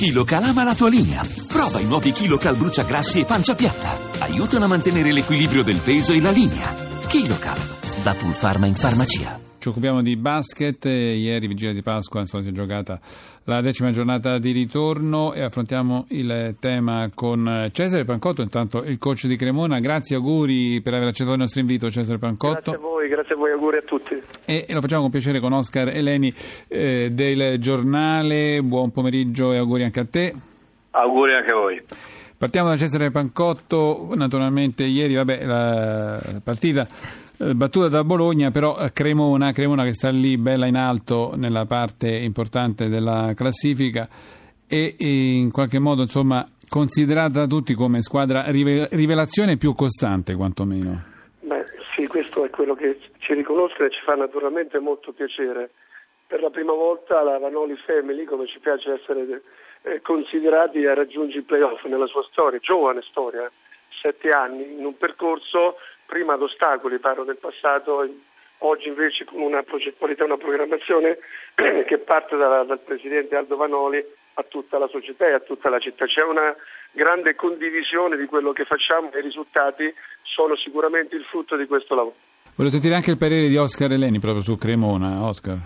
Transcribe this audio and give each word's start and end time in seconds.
KiloCal 0.00 0.44
ama 0.44 0.64
la 0.64 0.74
tua 0.74 0.88
linea. 0.88 1.20
Prova 1.46 1.78
i 1.78 1.84
nuovi 1.84 2.12
KiloCal 2.12 2.56
bruciagrassi 2.56 3.20
e 3.20 3.26
pancia 3.26 3.54
piatta. 3.54 4.24
Aiutano 4.24 4.64
a 4.64 4.68
mantenere 4.68 5.12
l'equilibrio 5.12 5.62
del 5.62 5.78
peso 5.84 6.14
e 6.14 6.22
la 6.22 6.30
linea. 6.30 6.72
KiloCal, 7.06 7.58
da 8.02 8.14
Pulpharma 8.14 8.64
in 8.64 8.76
farmacia. 8.76 9.38
Ci 9.58 9.68
occupiamo 9.68 10.00
di 10.00 10.16
basket, 10.16 10.86
ieri 10.86 11.46
vigilia 11.46 11.74
di 11.74 11.82
Pasqua 11.82 12.20
insomma, 12.20 12.42
si 12.42 12.48
è 12.48 12.52
giocata 12.52 12.98
la 13.44 13.60
decima 13.60 13.90
giornata 13.90 14.38
di 14.38 14.52
ritorno 14.52 15.34
e 15.34 15.42
affrontiamo 15.42 16.06
il 16.08 16.56
tema 16.58 17.10
con 17.12 17.68
Cesare 17.70 18.06
Pancotto, 18.06 18.40
intanto 18.40 18.82
il 18.84 18.96
coach 18.96 19.26
di 19.26 19.36
Cremona. 19.36 19.80
Grazie, 19.80 20.16
auguri 20.16 20.80
per 20.80 20.94
aver 20.94 21.08
accettato 21.08 21.34
il 21.34 21.40
nostro 21.40 21.60
invito 21.60 21.90
Cesare 21.90 22.18
Pancotto. 22.18 22.70
Grazie 22.70 22.74
a 22.74 22.78
voi, 22.78 22.99
grazie 23.10 23.34
a 23.34 23.38
voi, 23.38 23.50
auguri 23.50 23.78
a 23.78 23.82
tutti. 23.82 24.22
E, 24.46 24.64
e 24.66 24.72
lo 24.72 24.80
facciamo 24.80 25.02
con 25.02 25.10
piacere 25.10 25.40
con 25.40 25.52
Oscar 25.52 25.88
Eleni 25.88 26.32
eh, 26.68 27.10
del 27.12 27.58
giornale, 27.58 28.62
buon 28.62 28.90
pomeriggio 28.92 29.52
e 29.52 29.58
auguri 29.58 29.82
anche 29.82 30.00
a 30.00 30.06
te. 30.08 30.34
Auguri 30.92 31.34
anche 31.34 31.50
a 31.50 31.54
voi. 31.54 31.82
Partiamo 32.38 32.68
da 32.68 32.76
Cesare 32.76 33.10
Pancotto, 33.10 34.12
naturalmente 34.14 34.84
ieri 34.84 35.14
vabbè, 35.14 35.44
la 35.44 36.40
partita 36.42 36.86
eh, 37.36 37.54
battuta 37.54 37.88
da 37.88 38.02
Bologna, 38.02 38.50
però 38.50 38.78
Cremona, 38.92 39.52
Cremona 39.52 39.84
che 39.84 39.92
sta 39.92 40.08
lì 40.08 40.38
bella 40.38 40.66
in 40.66 40.76
alto 40.76 41.34
nella 41.36 41.66
parte 41.66 42.08
importante 42.08 42.88
della 42.88 43.32
classifica 43.34 44.08
e, 44.66 44.94
e 44.96 45.32
in 45.34 45.50
qualche 45.50 45.78
modo 45.78 46.02
insomma 46.02 46.46
considerata 46.68 47.40
da 47.40 47.46
tutti 47.46 47.74
come 47.74 48.00
squadra 48.00 48.44
rivelazione 48.48 49.56
più 49.56 49.74
costante 49.74 50.34
quantomeno. 50.34 51.18
Questo 52.30 52.46
è 52.46 52.50
quello 52.54 52.76
che 52.76 52.96
ci 53.18 53.34
riconosce 53.34 53.86
e 53.86 53.90
ci 53.90 54.00
fa 54.02 54.14
naturalmente 54.14 54.78
molto 54.78 55.10
piacere. 55.10 55.70
Per 56.28 56.40
la 56.40 56.50
prima 56.50 56.72
volta 56.72 57.24
la 57.24 57.38
Vanoli 57.38 57.74
Family, 57.84 58.22
come 58.22 58.46
ci 58.46 58.60
piace 58.60 58.92
essere 58.92 59.42
eh, 59.82 60.00
considerati, 60.00 60.84
raggiunge 60.84 61.38
i 61.38 61.42
playoff 61.42 61.82
nella 61.86 62.06
sua 62.06 62.22
storia, 62.30 62.60
giovane 62.60 63.02
storia, 63.02 63.50
sette 64.00 64.30
anni, 64.30 64.62
in 64.78 64.84
un 64.84 64.96
percorso 64.96 65.78
prima 66.06 66.34
ad 66.34 66.42
ostacoli, 66.42 67.00
parlo 67.00 67.24
del 67.24 67.38
passato, 67.38 68.08
oggi 68.58 68.86
invece 68.86 69.24
con 69.24 69.40
una 69.40 69.64
progettualità, 69.64 70.22
una 70.22 70.36
programmazione 70.36 71.18
che 71.84 71.98
parte 71.98 72.36
da, 72.36 72.62
dal 72.62 72.78
Presidente 72.78 73.34
Aldo 73.34 73.56
Vanoli 73.56 74.06
a 74.40 74.44
tutta 74.48 74.78
la 74.78 74.88
società 74.88 75.28
e 75.28 75.34
a 75.34 75.40
tutta 75.40 75.70
la 75.70 75.78
città. 75.78 76.06
C'è 76.06 76.22
una 76.22 76.54
grande 76.92 77.34
condivisione 77.34 78.16
di 78.16 78.26
quello 78.26 78.52
che 78.52 78.64
facciamo 78.64 79.12
e 79.12 79.18
i 79.18 79.22
risultati 79.22 79.92
sono 80.22 80.56
sicuramente 80.56 81.16
il 81.16 81.24
frutto 81.24 81.56
di 81.56 81.66
questo 81.66 81.94
lavoro. 81.94 82.16
Volevo 82.56 82.74
sentire 82.74 82.94
anche 82.94 83.10
il 83.10 83.18
parere 83.18 83.48
di 83.48 83.56
Oscar 83.56 83.92
Eleni 83.92 84.18
proprio 84.18 84.42
su 84.42 84.56
Cremona. 84.56 85.22
Oscar. 85.22 85.56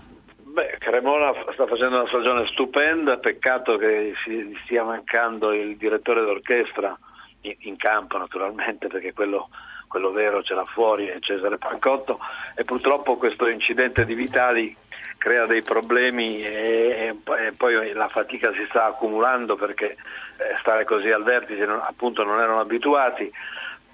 Beh, 0.55 0.77
Cremona 0.79 1.33
sta 1.53 1.67
facendo 1.67 1.97
una 1.97 2.09
stagione 2.09 2.47
stupenda, 2.53 3.17
peccato 3.19 3.77
che 3.77 4.13
si 4.25 4.57
stia 4.65 4.85
mancando 4.85 5.53
il 5.53 5.77
direttore 5.77 6.23
d'orchestra 6.23 6.97
in, 7.45 7.55
in 7.61 7.77
campo 7.77 8.19
naturalmente 8.19 8.89
perché 8.89 9.13
quello 9.13 9.49
quello 9.95 10.11
vero 10.11 10.43
ce 10.43 10.55
l'ha 10.55 10.65
fuori 10.65 11.07
è 11.07 11.19
Cesare 11.21 11.57
Pancotto. 11.57 12.19
E 12.57 12.65
purtroppo 12.65 13.17
questo 13.17 13.47
incidente 13.47 14.05
di 14.05 14.15
Vitali 14.15 14.77
crea 15.19 15.47
dei 15.47 15.63
problemi 15.63 16.43
e, 16.43 17.15
e 17.39 17.53
poi 17.57 17.93
la 17.93 18.09
fatica 18.09 18.53
si 18.55 18.67
sta 18.69 18.87
accumulando 18.87 19.55
perché 19.55 19.93
eh, 19.93 20.57
stare 20.59 20.85
così 20.85 21.13
al 21.13 21.23
vertice 21.23 21.65
non, 21.65 21.81
appunto 21.81 22.25
non 22.25 22.41
erano 22.41 22.59
abituati. 22.59 23.33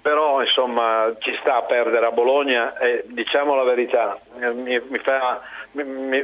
Però 0.01 0.41
insomma 0.41 1.13
ci 1.19 1.37
sta 1.41 1.57
a 1.57 1.61
perdere 1.61 2.07
a 2.07 2.11
Bologna 2.11 2.75
e 2.79 3.03
diciamo 3.05 3.53
la 3.53 3.63
verità 3.63 4.19
mi, 4.37 4.81
mi 4.89 4.97
fa, 4.97 5.39
mi, 5.73 6.23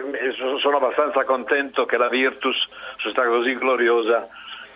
sono 0.59 0.77
abbastanza 0.77 1.23
contento 1.25 1.85
che 1.85 1.97
la 1.97 2.09
Virtus 2.09 2.57
società 2.97 3.27
così 3.27 3.55
gloriosa 3.55 4.27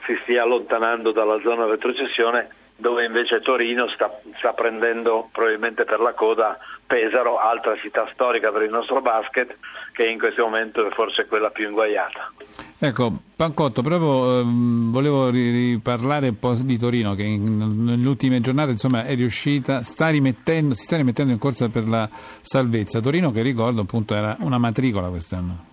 si 0.06 0.18
stia 0.24 0.44
allontanando 0.44 1.12
dalla 1.12 1.40
zona 1.42 1.66
retrocessione 1.66 2.50
dove 2.82 3.06
invece 3.06 3.40
Torino 3.42 3.88
sta, 3.90 4.12
sta, 4.40 4.54
prendendo 4.54 5.30
probabilmente 5.32 5.86
per 5.86 6.00
la 6.00 6.14
coda 6.14 6.58
Pesaro, 6.88 7.38
altra 7.38 7.78
città 7.78 8.10
storica 8.11 8.52
per 8.52 8.64
il 8.64 8.72
nostro 8.72 9.02
basket, 9.02 9.56
che 9.94 10.08
in 10.08 10.17
questo 10.17 10.44
momento 10.44 10.86
è 10.86 10.90
forse 10.92 11.28
quella 11.28 11.52
più 11.52 11.67
inguaiata. 11.67 12.34
Ecco, 12.80 13.14
Pancotto, 13.36 13.82
proprio 13.82 14.40
ehm, 14.40 14.92
volevo 14.92 15.30
riparlare 15.30 16.30
un 16.30 16.40
po' 16.40 16.56
di 16.56 16.78
Torino, 16.78 17.14
che 17.14 17.23
in, 17.23 17.84
nelle 17.86 18.08
ultime 18.08 18.42
giornate 18.42 18.72
insomma, 18.72 19.04
è 19.04 19.16
riuscita, 19.16 19.82
sta 19.82 20.10
si 20.10 20.73
sta 20.73 20.98
rimettendo 20.98 21.32
in 21.32 21.40
corsa 21.40 21.70
per 21.70 21.88
la 21.88 22.10
salvezza. 22.42 23.00
Torino, 23.00 23.32
che 23.32 23.44
ricordo 23.44 23.82
appunto 23.82 24.16
era 24.16 24.36
una 24.40 24.58
matricola 24.58 25.08
quest'anno. 25.10 25.70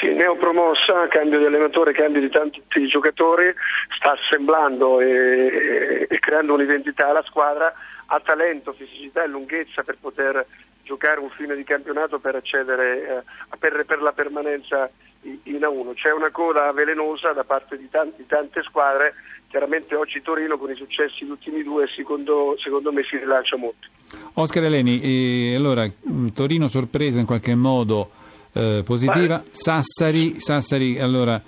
Sì, 0.00 0.12
neopromossa, 0.12 1.08
cambio 1.08 1.38
di 1.38 1.46
allenatore, 1.46 1.92
cambio 1.92 2.20
di 2.20 2.30
tanti 2.30 2.62
giocatori, 2.86 3.52
sta 3.96 4.12
assemblando 4.12 5.00
e, 5.00 6.06
e 6.08 6.18
creando 6.20 6.54
un'identità 6.54 7.08
alla 7.08 7.24
squadra, 7.24 7.72
ha 8.06 8.20
talento, 8.20 8.72
fisicità 8.72 9.24
e 9.24 9.28
lunghezza 9.28 9.82
per 9.82 9.96
poter 10.00 10.46
giocare 10.84 11.18
un 11.18 11.30
fine 11.30 11.56
di 11.56 11.64
campionato 11.64 12.20
per 12.20 12.36
accedere 12.36 13.24
eh, 13.50 13.56
per, 13.58 13.84
per, 13.84 14.00
la 14.00 14.12
permanenza 14.12 14.88
in 15.22 15.58
A1. 15.60 15.94
C'è 15.94 16.12
una 16.12 16.30
coda 16.30 16.70
velenosa 16.72 17.32
da 17.32 17.42
parte 17.42 17.76
di, 17.76 17.88
tanti, 17.90 18.24
tante 18.24 18.62
squadre, 18.62 19.14
chiaramente 19.48 19.96
oggi 19.96 20.22
Torino 20.22 20.56
con 20.58 20.70
i 20.70 20.76
successi 20.76 21.20
degli 21.20 21.30
ultimi 21.30 21.62
due 21.64 21.88
secondo, 21.88 22.54
secondo 22.58 22.92
me 22.92 23.02
si 23.02 23.18
rilancia 23.18 23.56
molto. 23.56 23.88
Oscar 24.34 24.62
Eleni, 24.62 25.52
allora 25.56 25.90
Torino 26.32 26.68
sorpresa 26.68 27.18
in 27.18 27.26
qualche 27.26 27.56
modo 27.56 28.26
eh, 28.52 28.82
positiva. 28.84 29.42
Sassari, 29.50 30.40
Sassari, 30.40 30.98
allora, 30.98 31.40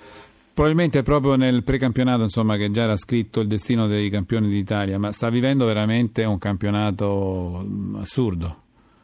probabilmente 0.53 1.01
proprio 1.01 1.35
nel 1.35 1.63
precampionato, 1.63 2.21
insomma, 2.23 2.57
che 2.57 2.69
già 2.71 2.83
era 2.83 2.95
scritto 2.95 3.39
il 3.39 3.47
destino 3.47 3.87
dei 3.87 4.09
campioni 4.09 4.47
d'Italia, 4.49 4.97
ma 4.99 5.11
sta 5.11 5.29
vivendo 5.29 5.65
veramente 5.65 6.23
un 6.23 6.37
campionato 6.37 7.63
mm, 7.63 7.95
assurdo. 7.95 8.55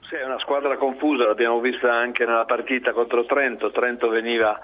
Sì, 0.10 0.16
è 0.16 0.24
una 0.24 0.40
squadra 0.40 0.78
confusa, 0.78 1.26
l'abbiamo 1.26 1.60
vista 1.60 1.94
anche 1.94 2.26
nella 2.26 2.46
partita 2.46 2.94
contro 2.94 3.26
Trento. 3.26 3.72
Trento 3.72 4.08
veniva 4.08 4.58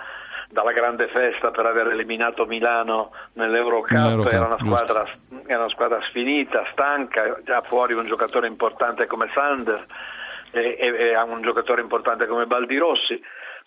dalla 0.50 0.71
grande 0.71 1.07
festa 1.07 1.51
per 1.51 1.65
aver 1.65 1.88
eliminato 1.88 2.45
Milano 2.45 3.11
nell'Eurocup, 3.33 3.91
Nell'Eurocup 3.91 4.31
era, 4.31 4.45
una 4.45 4.57
squadra, 4.59 5.05
era 5.47 5.59
una 5.59 5.69
squadra 5.69 6.00
sfinita, 6.09 6.63
stanca, 6.71 7.39
già 7.44 7.61
fuori 7.61 7.94
un 7.94 8.05
giocatore 8.05 8.47
importante 8.47 9.07
come 9.07 9.29
Sander 9.33 9.85
e, 10.53 10.78
e 10.80 11.14
a 11.16 11.24
un 11.24 11.41
giocatore 11.41 11.81
importante 11.81 12.28
come 12.28 12.46
Baldi 12.46 12.78
Rossi 12.78 13.22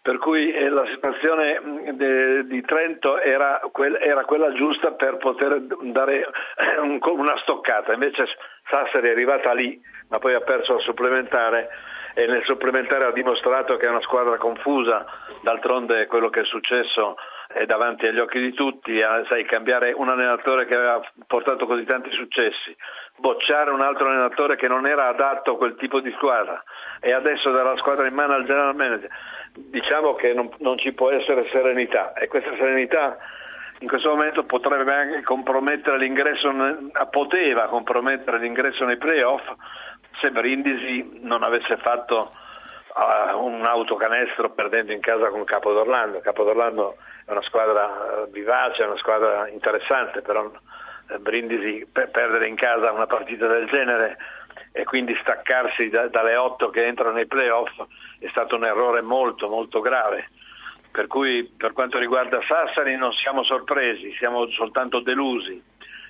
per 0.06 0.18
cui 0.18 0.52
eh, 0.52 0.68
la 0.68 0.86
situazione 0.86 1.60
mm, 1.60 2.42
di 2.42 2.62
Trento 2.62 3.18
era, 3.18 3.60
quel, 3.72 3.98
era, 4.00 4.24
quella 4.24 4.52
giusta 4.52 4.92
per 4.92 5.16
poter 5.16 5.60
dare 5.80 6.20
eh, 6.20 6.78
un, 6.78 7.00
una 7.02 7.36
stoccata, 7.38 7.92
invece 7.92 8.24
Sassari 8.70 9.08
è 9.08 9.10
arrivata 9.10 9.52
lì, 9.52 9.80
ma 10.08 10.20
poi 10.20 10.34
ha 10.34 10.40
perso 10.42 10.74
la 10.74 10.80
supplementare 10.82 11.68
e 12.14 12.24
nel 12.26 12.44
supplementare 12.44 13.04
ha 13.04 13.10
dimostrato 13.10 13.76
che 13.76 13.86
è 13.86 13.90
una 13.90 14.00
squadra 14.00 14.36
confusa, 14.36 15.04
d'altronde 15.42 16.06
quello 16.06 16.30
che 16.30 16.42
è 16.42 16.44
successo 16.44 17.16
davanti 17.66 18.06
agli 18.06 18.18
occhi 18.18 18.40
di 18.40 18.52
tutti, 18.52 19.00
sai, 19.28 19.44
cambiare 19.44 19.92
un 19.92 20.08
allenatore 20.08 20.66
che 20.66 20.74
aveva 20.74 21.00
portato 21.26 21.66
così 21.66 21.84
tanti 21.84 22.10
successi, 22.10 22.76
bocciare 23.16 23.70
un 23.70 23.80
altro 23.80 24.08
allenatore 24.08 24.56
che 24.56 24.68
non 24.68 24.86
era 24.86 25.08
adatto 25.08 25.52
a 25.52 25.56
quel 25.56 25.76
tipo 25.76 26.00
di 26.00 26.12
squadra 26.12 26.62
e 27.00 27.12
adesso 27.12 27.50
dare 27.50 27.70
la 27.70 27.76
squadra 27.76 28.06
in 28.06 28.14
mano 28.14 28.34
al 28.34 28.44
general 28.44 28.74
manager, 28.74 29.10
diciamo 29.54 30.14
che 30.14 30.34
non, 30.34 30.50
non 30.58 30.76
ci 30.78 30.92
può 30.92 31.10
essere 31.10 31.48
serenità 31.50 32.12
e 32.14 32.28
questa 32.28 32.54
serenità 32.56 33.16
in 33.80 33.88
questo 33.88 34.08
momento 34.08 34.44
potrebbe 34.44 34.92
anche 34.92 35.22
compromettere 35.22 35.98
l'ingresso, 35.98 36.50
poteva 37.10 37.66
compromettere 37.66 38.38
l'ingresso 38.38 38.84
nei 38.84 38.96
playoff 38.96 39.42
se 40.20 40.30
Brindisi 40.30 41.20
non 41.22 41.42
avesse 41.42 41.76
fatto 41.76 42.30
uh, 42.94 43.36
un 43.38 43.64
autocanestro 43.64 44.50
perdendo 44.50 44.92
in 44.92 45.00
casa 45.00 45.28
con 45.28 45.44
Capodorlando. 45.44 46.20
Capodorlando 46.20 46.96
è 47.26 47.32
una 47.32 47.42
squadra 47.42 48.22
eh, 48.22 48.30
vivace, 48.30 48.82
è 48.82 48.86
una 48.86 48.96
squadra 48.96 49.48
interessante, 49.48 50.22
però 50.22 50.50
eh, 51.08 51.18
Brindisi 51.18 51.86
per 51.90 52.10
perdere 52.10 52.46
in 52.46 52.54
casa 52.54 52.92
una 52.92 53.06
partita 53.06 53.48
del 53.48 53.66
genere 53.66 54.16
e 54.70 54.84
quindi 54.84 55.16
staccarsi 55.20 55.88
da, 55.88 56.06
dalle 56.08 56.36
otto 56.36 56.70
che 56.70 56.86
entrano 56.86 57.16
nei 57.16 57.26
playoff 57.26 57.70
è 58.20 58.28
stato 58.28 58.54
un 58.54 58.64
errore 58.64 59.02
molto 59.02 59.48
molto 59.48 59.80
grave. 59.80 60.30
Per 60.92 61.08
cui 61.08 61.44
per 61.44 61.72
quanto 61.72 61.98
riguarda 61.98 62.40
Sassari 62.46 62.96
non 62.96 63.12
siamo 63.12 63.42
sorpresi, 63.42 64.14
siamo 64.16 64.48
soltanto 64.50 65.00
delusi. 65.00 65.62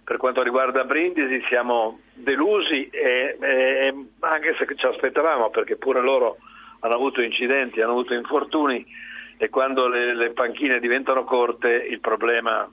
Per 0.04 0.18
quanto 0.18 0.42
riguarda 0.42 0.84
Brindisi 0.84 1.42
siamo 1.48 2.00
delusi 2.12 2.88
e, 2.90 3.36
e, 3.40 3.94
anche 4.20 4.54
se 4.56 4.66
ci 4.76 4.86
aspettavamo 4.86 5.50
perché 5.50 5.76
pure 5.76 6.00
loro 6.00 6.36
hanno 6.80 6.94
avuto 6.94 7.22
incidenti, 7.22 7.80
hanno 7.80 7.92
avuto 7.92 8.14
infortuni 8.14 8.86
e 9.38 9.48
quando 9.48 9.88
le, 9.88 10.14
le 10.14 10.30
panchine 10.30 10.80
diventano 10.80 11.24
corte 11.24 11.68
il 11.68 12.00
problema, 12.00 12.68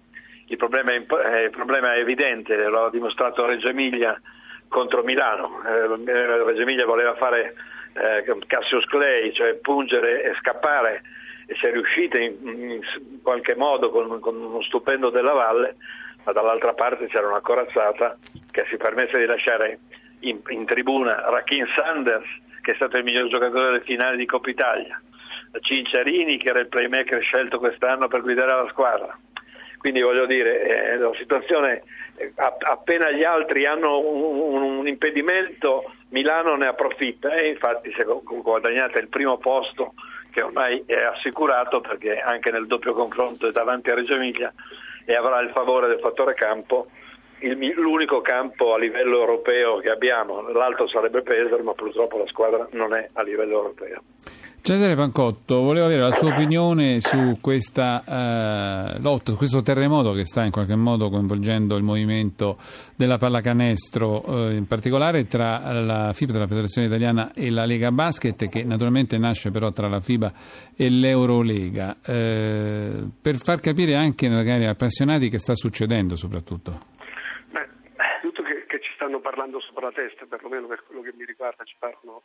il, 0.47 0.57
problema 0.57 0.91
è, 0.91 0.95
eh, 0.95 1.43
il 1.43 1.49
problema, 1.49 1.93
è, 1.93 1.99
evidente, 1.99 2.55
lo 2.55 2.85
ha 2.85 2.89
dimostrato 2.89 3.45
Reggio 3.45 3.69
Emilia 3.69 4.19
contro 4.67 5.03
Milano. 5.03 5.61
Eh, 5.65 6.43
Reggio 6.43 6.61
Emilia 6.61 6.85
voleva 6.85 7.15
fare 7.15 7.55
eh, 7.93 8.23
Cassius 8.47 8.85
Clay, 8.85 9.33
cioè 9.33 9.55
pungere 9.55 10.23
e 10.23 10.33
scappare 10.39 11.01
e 11.45 11.55
si 11.55 11.65
è 11.65 11.71
riuscita 11.71 12.17
in, 12.17 12.35
in 12.41 12.81
qualche 13.21 13.55
modo 13.55 13.89
con, 13.89 14.19
con, 14.19 14.35
uno 14.35 14.61
stupendo 14.61 15.09
della 15.09 15.33
Valle, 15.33 15.75
ma 16.23 16.31
dall'altra 16.31 16.73
parte 16.73 17.07
c'era 17.07 17.27
una 17.27 17.41
corazzata 17.41 18.17
che 18.49 18.65
si 18.69 18.77
permette 18.77 19.19
di 19.19 19.25
lasciare 19.25 19.79
in, 20.19 20.39
in 20.47 20.65
tribuna 20.65 21.29
Rakin 21.29 21.67
Sanders, 21.75 22.27
che 22.61 22.71
è 22.71 22.75
stato 22.75 22.97
il 22.97 23.03
miglior 23.03 23.27
giocatore 23.27 23.71
del 23.71 23.81
finale 23.81 24.15
di 24.15 24.25
Coppa 24.25 24.49
Italia, 24.49 25.01
Cinciarini, 25.59 26.37
che 26.37 26.49
era 26.49 26.59
il 26.59 26.67
playmaker 26.67 27.21
scelto 27.21 27.59
quest'anno 27.59 28.07
per 28.07 28.21
guidare 28.21 28.63
la 28.63 28.69
squadra. 28.69 29.17
Quindi 29.77 29.99
voglio 29.99 30.25
dire, 30.25 30.93
eh, 30.93 30.97
la 30.97 31.11
situazione, 31.17 31.83
eh, 32.15 32.31
appena 32.35 33.11
gli 33.11 33.25
altri 33.25 33.65
hanno 33.65 33.99
un, 33.99 34.61
un, 34.61 34.87
impedimento, 34.87 35.91
Milano 36.11 36.55
ne 36.55 36.67
approfitta 36.67 37.33
e 37.33 37.49
infatti 37.49 37.91
si 37.91 37.99
è 37.99 38.05
guadagnata 38.05 38.99
il 38.99 39.09
primo 39.09 39.37
posto 39.37 39.93
che 40.31 40.41
ormai 40.41 40.83
è 40.85 41.01
assicurato 41.03 41.81
perché 41.81 42.17
anche 42.17 42.49
nel 42.49 42.65
doppio 42.65 42.93
confronto 42.93 43.47
è 43.47 43.51
davanti 43.51 43.89
a 43.89 43.95
Reggio 43.95 44.15
Emilia 44.15 44.53
e 45.05 45.15
avrà 45.15 45.41
il 45.41 45.49
favore 45.49 45.87
del 45.87 45.99
fattore 45.99 46.33
campo, 46.33 46.87
il, 47.39 47.73
l'unico 47.75 48.21
campo 48.21 48.73
a 48.73 48.77
livello 48.77 49.19
europeo 49.19 49.79
che 49.79 49.89
abbiamo, 49.89 50.49
l'altro 50.49 50.87
sarebbe 50.87 51.23
Pesaro 51.23 51.61
ma 51.61 51.73
purtroppo 51.73 52.17
la 52.17 52.27
squadra 52.27 52.65
non 52.71 52.93
è 52.93 53.09
a 53.11 53.21
livello 53.21 53.57
europeo. 53.57 54.01
Cesare 54.65 54.95
Pancotto, 54.95 55.59
volevo 55.59 55.87
avere 55.87 56.03
la 56.03 56.13
sua 56.13 56.31
opinione 56.31 57.01
su 57.01 57.37
questa 57.41 58.01
eh, 58.07 58.99
lotta, 59.01 59.31
su 59.31 59.37
questo 59.37 59.61
terremoto 59.61 60.13
che 60.13 60.25
sta 60.25 60.45
in 60.45 60.51
qualche 60.51 60.77
modo 60.77 61.09
coinvolgendo 61.09 61.75
il 61.75 61.83
movimento 61.83 62.55
della 62.95 63.17
pallacanestro, 63.17 64.23
eh, 64.23 64.55
in 64.55 64.65
particolare 64.65 65.25
tra 65.25 65.69
la 65.73 66.13
FIBA 66.13 66.31
della 66.31 66.47
Federazione 66.47 66.87
Italiana 66.87 67.33
e 67.33 67.51
la 67.51 67.65
Lega 67.65 67.91
Basket, 67.91 68.47
che 68.47 68.63
naturalmente 68.63 69.17
nasce 69.17 69.51
però 69.51 69.69
tra 69.73 69.89
la 69.89 69.99
FIBA 69.99 70.31
e 70.77 70.89
l'Eurolega, 70.89 71.97
eh, 72.01 73.03
per 73.21 73.35
far 73.43 73.59
capire 73.59 73.95
anche 73.95 74.29
magari 74.29 74.65
appassionati 74.65 75.27
che 75.27 75.39
sta 75.39 75.55
succedendo 75.55 76.15
soprattutto. 76.15 76.79
Beh, 77.51 77.67
tutto 78.21 78.41
che, 78.43 78.63
che 78.65 78.79
ci 78.79 78.91
stanno 78.95 79.19
parlando 79.19 79.59
sopra 79.59 79.87
la 79.87 79.91
testa, 79.91 80.25
perlomeno 80.25 80.67
per 80.67 80.85
quello 80.87 81.01
che 81.01 81.11
mi 81.17 81.25
riguarda, 81.25 81.65
ci 81.65 81.75
parlano 81.77 82.21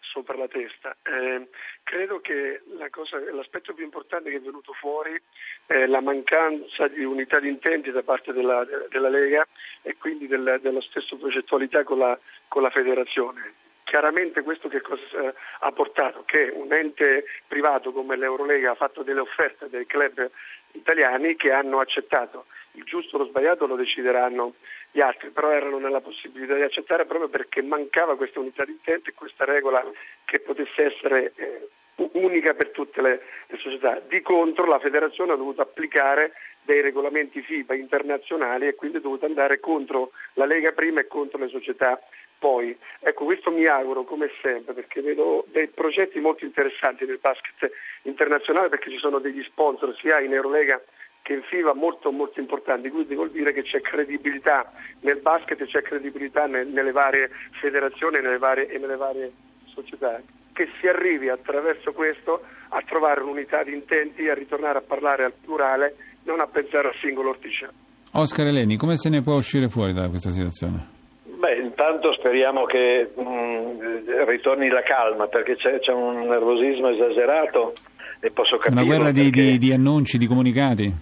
sopra 0.00 0.36
la 0.36 0.48
testa. 0.48 0.96
Eh, 1.02 1.48
credo 1.82 2.20
che 2.20 2.62
la 2.76 2.88
cosa, 2.90 3.18
l'aspetto 3.32 3.74
più 3.74 3.84
importante 3.84 4.30
che 4.30 4.36
è 4.36 4.40
venuto 4.40 4.72
fuori 4.72 5.20
è 5.66 5.86
la 5.86 6.00
mancanza 6.00 6.88
di 6.88 7.04
unità 7.04 7.38
di 7.38 7.48
intenti 7.48 7.90
da 7.90 8.02
parte 8.02 8.32
della, 8.32 8.66
della 8.88 9.08
Lega 9.08 9.46
e 9.82 9.96
quindi 9.96 10.26
del, 10.26 10.58
della 10.60 10.80
stessa 10.82 11.16
progettualità 11.16 11.84
con 11.84 11.98
la, 11.98 12.18
con 12.48 12.62
la 12.62 12.70
federazione. 12.70 13.54
Chiaramente 13.84 14.42
questo 14.42 14.68
che 14.68 14.80
cosa 14.82 15.02
eh, 15.20 15.34
ha 15.60 15.72
portato? 15.72 16.22
Che 16.24 16.52
un 16.54 16.72
ente 16.72 17.24
privato 17.48 17.90
come 17.90 18.16
l'Eurolega 18.16 18.70
ha 18.70 18.76
fatto 18.76 19.02
delle 19.02 19.18
offerte 19.18 19.68
dei 19.68 19.84
club 19.84 20.30
italiani 20.72 21.36
che 21.36 21.52
hanno 21.52 21.80
accettato. 21.80 22.46
Il 22.72 22.84
giusto 22.84 23.16
o 23.16 23.18
lo 23.18 23.26
sbagliato 23.26 23.66
lo 23.66 23.76
decideranno 23.76 24.54
gli 24.92 25.00
altri, 25.00 25.30
però 25.30 25.50
erano 25.50 25.78
nella 25.78 26.00
possibilità 26.00 26.54
di 26.54 26.62
accettare 26.62 27.04
proprio 27.04 27.28
perché 27.28 27.62
mancava 27.62 28.16
questa 28.16 28.40
unità 28.40 28.64
di 28.64 28.72
intento 28.72 29.10
e 29.10 29.14
questa 29.14 29.44
regola 29.44 29.84
che 30.24 30.40
potesse 30.40 30.84
essere 30.84 31.32
eh, 31.36 31.68
unica 32.12 32.54
per 32.54 32.70
tutte 32.70 33.00
le, 33.02 33.22
le, 33.46 33.58
società. 33.58 34.00
Di 34.08 34.20
contro 34.22 34.66
la 34.66 34.78
federazione 34.78 35.32
ha 35.32 35.36
dovuto 35.36 35.60
applicare 35.62 36.32
dei 36.62 36.80
regolamenti 36.80 37.40
FIBA 37.42 37.74
internazionali 37.74 38.66
e 38.66 38.74
quindi 38.74 38.98
è 38.98 39.00
dovuto 39.00 39.26
andare 39.26 39.60
contro 39.60 40.12
la 40.34 40.44
Lega 40.44 40.72
prima 40.72 41.00
e 41.00 41.06
contro 41.06 41.38
le 41.38 41.48
società 41.48 42.00
poi. 42.40 42.76
Ecco, 43.00 43.26
questo 43.26 43.52
mi 43.52 43.66
auguro 43.66 44.02
come 44.04 44.30
sempre 44.42 44.72
perché 44.72 45.02
vedo 45.02 45.44
dei 45.52 45.68
progetti 45.68 46.18
molto 46.18 46.44
interessanti 46.44 47.04
nel 47.04 47.18
basket 47.20 47.70
internazionale 48.02 48.70
perché 48.70 48.90
ci 48.90 48.98
sono 48.98 49.18
degli 49.18 49.42
sponsor 49.44 49.94
sia 50.00 50.18
in 50.20 50.32
Eurolega 50.32 50.82
che 51.22 51.34
in 51.34 51.42
FIBA 51.42 51.74
molto 51.74 52.10
molto 52.10 52.40
importanti, 52.40 52.88
quindi 52.88 53.14
vuol 53.14 53.30
dire 53.30 53.52
che 53.52 53.62
c'è 53.62 53.80
credibilità 53.82 54.72
nel 55.00 55.20
basket 55.20 55.60
e 55.60 55.66
c'è 55.66 55.82
credibilità 55.82 56.46
nel, 56.46 56.66
nelle 56.66 56.92
varie 56.92 57.30
federazioni 57.60 58.16
e 58.16 58.20
nelle 58.22 58.38
varie, 58.38 58.68
e 58.68 58.78
nelle 58.78 58.96
varie 58.96 59.30
società. 59.66 60.20
Che 60.52 60.68
si 60.80 60.88
arrivi 60.88 61.28
attraverso 61.28 61.92
questo 61.92 62.40
a 62.70 62.82
trovare 62.86 63.20
un'unità 63.20 63.62
di 63.62 63.74
intenti, 63.74 64.28
a 64.28 64.34
ritornare 64.34 64.78
a 64.78 64.82
parlare 64.82 65.24
al 65.24 65.34
plurale, 65.44 65.94
non 66.24 66.40
a 66.40 66.46
pensare 66.46 66.88
al 66.88 66.94
singolo 67.00 67.30
orticello. 67.30 67.72
Oscar 68.12 68.46
Eleni, 68.46 68.76
come 68.76 68.96
se 68.96 69.10
ne 69.10 69.22
può 69.22 69.36
uscire 69.36 69.68
fuori 69.68 69.92
da 69.92 70.08
questa 70.08 70.30
situazione? 70.30 70.99
Beh, 71.38 71.56
intanto 71.56 72.12
speriamo 72.12 72.64
che 72.64 73.10
mh, 73.14 73.22
mm, 73.22 74.24
ritorni 74.26 74.68
la 74.68 74.82
calma 74.82 75.26
perché 75.26 75.56
c'è, 75.56 75.78
c'è, 75.80 75.92
un 75.92 76.26
nervosismo 76.26 76.88
esagerato 76.88 77.72
e 78.20 78.30
posso 78.30 78.56
capire. 78.58 78.82
Una 78.82 78.84
guerra 78.84 79.10
di, 79.10 79.30
perché... 79.30 79.42
di, 79.42 79.58
di 79.58 79.72
annunci, 79.72 80.18
di 80.18 80.26
comunicati? 80.26 80.92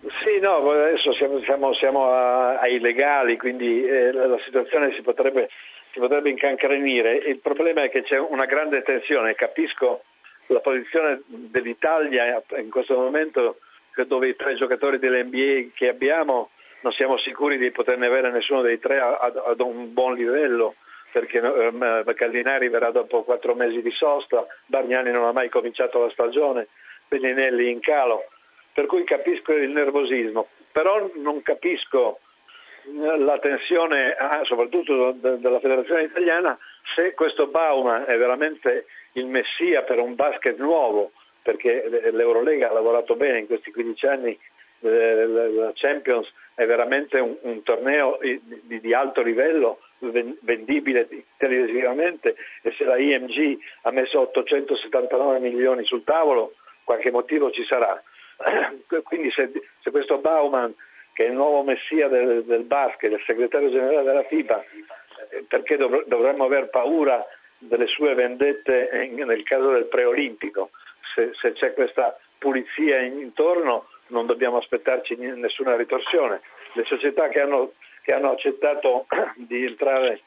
Sì, 0.00 0.40
no, 0.40 0.70
adesso 0.70 1.12
siamo, 1.14 1.40
siamo, 1.40 1.74
siamo 1.74 2.06
a, 2.06 2.58
ai 2.58 2.80
legali, 2.80 3.36
quindi 3.36 3.84
eh, 3.84 4.12
la, 4.12 4.26
la, 4.26 4.38
situazione 4.44 4.92
si 4.94 5.02
potrebbe, 5.02 5.48
si 5.92 5.98
potrebbe 5.98 6.30
incancrenire. 6.30 7.16
Il 7.16 7.38
problema 7.38 7.82
è 7.82 7.90
che 7.90 8.02
c'è 8.02 8.18
una 8.18 8.46
grande 8.46 8.82
tensione, 8.82 9.34
capisco 9.34 10.02
la 10.46 10.60
posizione 10.60 11.22
dell'Italia 11.26 12.42
in 12.58 12.70
questo 12.70 12.94
momento 12.94 13.58
dove 14.06 14.28
i 14.28 14.36
tre 14.36 14.54
giocatori 14.54 14.98
dell'NBA 14.98 15.70
che 15.74 15.88
abbiamo 15.88 16.50
non 16.80 16.92
siamo 16.92 17.18
sicuri 17.18 17.58
di 17.58 17.70
poterne 17.70 18.06
avere 18.06 18.30
nessuno 18.30 18.62
dei 18.62 18.78
tre 18.78 18.98
ad, 19.00 19.60
un 19.60 19.92
buon 19.92 20.14
livello 20.14 20.76
perché 21.12 21.38
eh, 21.38 22.14
Callinari 22.14 22.68
verrà 22.68 22.90
dopo 22.90 23.24
quattro 23.24 23.54
mesi 23.54 23.82
di 23.82 23.90
sosta, 23.90 24.46
Bargnani 24.66 25.10
non 25.10 25.24
ha 25.24 25.32
mai 25.32 25.48
cominciato 25.48 26.00
la 26.00 26.10
stagione, 26.10 26.68
Bellinelli 27.08 27.70
in 27.70 27.80
calo 27.80 28.26
per 28.72 28.86
cui 28.86 29.04
capisco 29.04 29.52
il 29.52 29.70
nervosismo, 29.70 30.48
però 30.72 31.10
non 31.16 31.42
capisco 31.42 32.20
la 33.18 33.38
tensione, 33.38 34.14
ah, 34.14 34.40
soprattutto 34.44 35.12
della 35.12 35.60
federazione 35.60 36.04
italiana, 36.04 36.58
se 36.94 37.12
questo 37.14 37.46
Bauman 37.48 38.04
è 38.06 38.16
veramente 38.16 38.86
il 39.12 39.26
messia 39.26 39.82
per 39.82 39.98
un 39.98 40.14
basket 40.14 40.58
nuovo, 40.58 41.12
perché 41.42 42.10
l'Eurolega 42.12 42.70
ha 42.70 42.72
lavorato 42.72 43.16
bene 43.16 43.40
in 43.40 43.46
questi 43.46 43.70
15 43.70 44.06
anni, 44.06 44.30
eh, 44.30 44.38
la 44.80 45.72
Champions 45.74 46.30
è 46.54 46.66
veramente 46.66 47.18
un, 47.18 47.36
un 47.42 47.62
torneo 47.62 48.18
di, 48.20 48.80
di, 48.80 48.94
alto 48.94 49.22
livello, 49.22 49.80
vendibile 49.98 51.08
televisivamente 51.36 52.34
e 52.62 52.72
se 52.72 52.84
la 52.84 52.96
IMG 52.96 53.58
ha 53.82 53.90
messo 53.90 54.20
879 54.20 55.38
milioni 55.40 55.84
sul 55.84 56.04
tavolo, 56.04 56.54
qualche 56.84 57.10
motivo 57.10 57.50
ci 57.50 57.64
sarà. 57.64 58.02
Quindi 59.04 59.30
se, 59.30 59.50
se, 59.80 59.90
questo 59.90 60.18
Bauman, 60.18 60.74
che 61.12 61.24
è 61.24 61.28
il 61.28 61.34
nuovo 61.34 61.62
messia 61.62 62.08
del, 62.08 62.44
del 62.44 62.64
basket, 62.64 63.12
il 63.12 63.22
segretario 63.26 63.70
generale 63.70 64.02
della 64.02 64.24
FIBA, 64.24 64.64
eh, 65.30 65.44
perché 65.46 65.76
dov- 65.76 66.06
dovremmo 66.06 66.44
aver 66.44 66.70
paura 66.70 67.24
delle 67.58 67.86
sue 67.86 68.14
vendette 68.14 69.10
nel 69.12 69.42
caso 69.44 69.72
del 69.72 69.86
preolimpico? 69.86 70.70
Se, 71.14 71.30
se 71.40 71.52
c'è 71.52 71.74
questa 71.74 72.18
pulizia 72.38 73.00
intorno 73.00 73.86
non 74.10 74.26
dobbiamo 74.26 74.58
aspettarci 74.58 75.16
nessuna 75.16 75.76
ritorsione. 75.76 76.40
Le 76.74 76.84
società 76.84 77.28
che 77.28 77.40
hanno, 77.40 77.72
che 78.02 78.12
hanno 78.12 78.30
accettato 78.30 79.06
di 79.36 79.64
entrare 79.64 80.22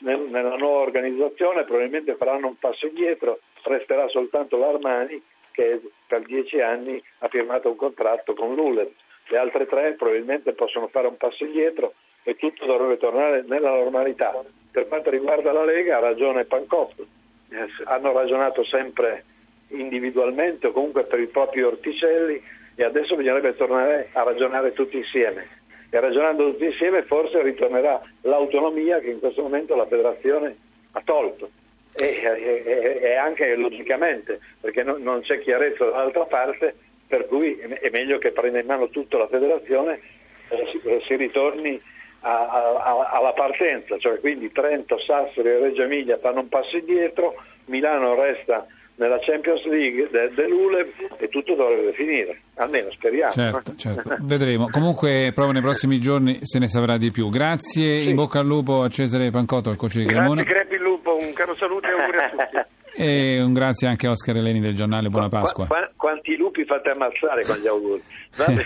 nel, 0.00 0.20
nella 0.20 0.56
nuova 0.56 0.80
organizzazione 0.80 1.64
probabilmente 1.64 2.16
faranno 2.16 2.48
un 2.48 2.58
passo 2.58 2.86
indietro, 2.86 3.40
resterà 3.62 4.08
soltanto 4.08 4.58
l'Armani 4.58 5.22
che 5.52 5.80
per 6.06 6.22
dieci 6.22 6.60
anni 6.60 7.02
ha 7.20 7.28
firmato 7.28 7.70
un 7.70 7.76
contratto 7.76 8.34
con 8.34 8.54
l'ULED. 8.54 8.90
Le 9.28 9.38
altre 9.38 9.66
tre 9.66 9.94
probabilmente 9.94 10.52
possono 10.52 10.88
fare 10.88 11.06
un 11.06 11.16
passo 11.16 11.44
indietro 11.44 11.94
e 12.22 12.36
tutto 12.36 12.66
dovrebbe 12.66 12.98
tornare 12.98 13.42
nella 13.46 13.70
normalità. 13.70 14.44
Per 14.70 14.86
quanto 14.86 15.10
riguarda 15.10 15.52
la 15.52 15.64
Lega 15.64 15.96
ha 15.96 16.00
ragione 16.00 16.44
Pancotto, 16.44 17.06
eh, 17.50 17.66
hanno 17.84 18.12
ragionato 18.12 18.64
sempre 18.64 19.24
individualmente 19.68 20.68
o 20.68 20.72
comunque 20.72 21.04
per 21.04 21.20
i 21.20 21.26
propri 21.26 21.62
orticelli 21.62 22.40
e 22.76 22.84
adesso 22.84 23.16
bisognerebbe 23.16 23.56
tornare 23.56 24.10
a 24.12 24.22
ragionare 24.22 24.72
tutti 24.72 24.98
insieme. 24.98 25.48
E 25.88 25.98
ragionando 25.98 26.50
tutti 26.50 26.66
insieme 26.66 27.02
forse 27.02 27.42
ritornerà 27.42 28.00
l'autonomia 28.22 28.98
che 29.00 29.10
in 29.10 29.18
questo 29.18 29.42
momento 29.42 29.74
la 29.74 29.86
federazione 29.86 30.56
ha 30.92 31.00
tolto. 31.04 31.50
E, 31.98 32.20
e, 32.22 32.98
e 33.00 33.14
anche 33.14 33.56
logicamente, 33.56 34.38
perché 34.60 34.82
no, 34.82 34.98
non 34.98 35.22
c'è 35.22 35.40
chiarezza 35.40 35.86
dall'altra 35.86 36.26
parte, 36.26 36.74
per 37.06 37.26
cui 37.26 37.56
è 37.56 37.88
meglio 37.90 38.18
che 38.18 38.32
prenda 38.32 38.58
in 38.58 38.66
mano 38.66 38.88
tutta 38.90 39.16
la 39.16 39.28
federazione 39.28 40.00
e 40.48 40.68
si, 40.70 40.80
si 41.06 41.16
ritorni 41.16 41.80
a, 42.20 42.48
a, 42.48 43.08
alla 43.12 43.32
partenza, 43.32 43.96
cioè 43.98 44.20
quindi 44.20 44.52
Trento, 44.52 44.98
Sassari 44.98 45.48
e 45.48 45.58
Reggio 45.58 45.82
Emilia 45.82 46.18
fanno 46.18 46.40
un 46.40 46.48
passo 46.48 46.76
indietro, 46.76 47.34
Milano 47.66 48.14
resta 48.14 48.66
nella 48.96 49.18
Champions 49.20 49.64
League 49.66 50.08
de, 50.10 50.32
dell'ULE 50.34 50.92
e 51.18 51.28
tutto 51.28 51.54
dovrebbe 51.54 51.92
finire, 51.92 52.40
almeno 52.54 52.90
speriamo. 52.92 53.32
Certo, 53.32 53.74
certo. 53.76 54.16
vedremo. 54.20 54.68
Comunque 54.70 55.30
proprio 55.34 55.52
nei 55.52 55.62
prossimi 55.62 56.00
giorni 56.00 56.38
se 56.42 56.58
ne 56.58 56.68
saprà 56.68 56.96
di 56.96 57.10
più. 57.10 57.28
Grazie, 57.28 58.02
sì. 58.02 58.08
in 58.08 58.14
bocca 58.14 58.40
al 58.40 58.46
lupo 58.46 58.82
a 58.82 58.88
Cesare 58.88 59.30
Pancotto, 59.30 59.70
il 59.70 59.76
coach 59.76 59.96
di 59.96 60.06
Cremona. 60.06 60.42
Grazie, 60.42 60.54
crepi 60.54 60.74
il 60.74 60.82
lupo, 60.82 61.16
un 61.16 61.32
caro 61.32 61.54
saluto 61.56 61.86
e 61.86 61.90
auguri 61.90 62.18
a 62.18 62.28
tutti. 62.30 62.74
E 62.98 63.42
un 63.42 63.52
grazie 63.52 63.88
anche 63.88 64.06
a 64.06 64.10
Oscar 64.12 64.36
Eleni 64.36 64.58
del 64.58 64.74
giornale 64.74 65.10
Buona 65.10 65.28
Pasqua. 65.28 65.66
Qu- 65.66 65.90
quanti 65.96 66.34
lupi 66.34 66.64
fate 66.64 66.88
ammazzare 66.88 67.44
con 67.44 67.56
gli 67.56 67.66
auguri? 67.66 68.02
Salve. 68.30 68.64